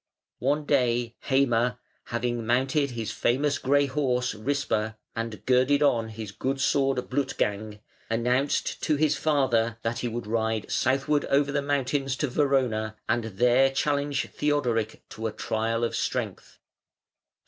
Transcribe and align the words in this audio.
One 0.39 0.65
day 0.65 1.15
Heime, 1.29 1.77
having 2.05 2.43
mounted 2.43 2.89
his 2.89 3.11
famous 3.11 3.59
grey 3.59 3.85
horse 3.85 4.33
Rispa, 4.33 4.95
and 5.15 5.45
girded 5.45 5.83
on 5.83 6.09
his 6.09 6.31
good 6.31 6.59
sword 6.59 7.07
Blutgang, 7.07 7.79
announced 8.09 8.81
to 8.81 8.95
his 8.95 9.15
father 9.15 9.77
that 9.83 9.99
he 9.99 10.07
would 10.07 10.25
ride 10.25 10.71
southward 10.71 11.25
over 11.25 11.51
the 11.51 11.61
mountains 11.61 12.15
to 12.15 12.27
Verona, 12.27 12.95
and 13.07 13.25
there 13.25 13.69
challenge 13.69 14.27
Theodoric 14.31 15.03
to 15.09 15.27
a 15.27 15.31
trial 15.31 15.83
of 15.83 15.95
strength. 15.95 16.57